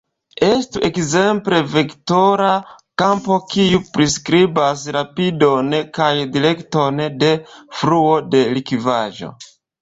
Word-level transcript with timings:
Estu 0.45 0.79
ekzemple 0.85 1.57
vektora 1.73 2.53
kampo 3.01 3.37
kiu 3.51 3.81
priskribas 3.97 4.87
rapidon 4.97 5.69
kaj 5.99 6.09
direkton 6.39 7.03
de 7.27 7.31
fluo 7.77 8.19
de 8.33 8.43
likvaĵo. 8.57 9.33